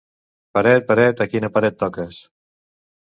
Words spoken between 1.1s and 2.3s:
a quina paret toques?